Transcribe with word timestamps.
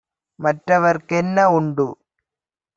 மற்றவர்க் 0.39 1.05
கென்னஉண்டு? 1.09 1.87